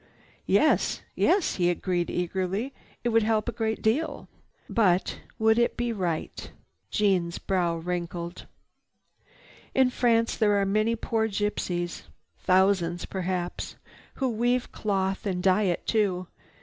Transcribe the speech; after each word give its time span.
"Yes, 0.47 1.01
yes," 1.13 1.57
he 1.57 1.69
agreed 1.69 2.09
eagerly. 2.09 2.73
"It 3.03 3.09
would 3.09 3.21
help 3.21 3.47
a 3.47 3.51
great 3.51 3.83
deal!" 3.83 4.27
"But 4.67 5.19
would 5.37 5.59
it 5.59 5.77
be 5.77 5.93
right?" 5.93 6.49
Jeanne's 6.89 7.37
brow 7.37 7.75
wrinkled. 7.77 8.47
"In 9.75 9.91
France 9.91 10.35
there 10.37 10.59
are 10.59 10.65
many 10.65 10.95
poor 10.95 11.27
gypsies, 11.27 12.01
thousands 12.39 13.05
perhaps, 13.05 13.75
who 14.15 14.27
weave 14.29 14.71
cloth 14.71 15.27
and 15.27 15.43
dye 15.43 15.65
it 15.69 15.85
too. 15.85 16.25